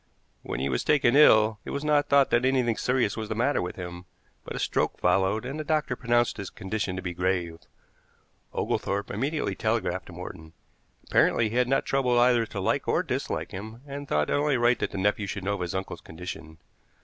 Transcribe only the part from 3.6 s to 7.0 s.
with him, but a stroke followed, and the doctor pronounced his condition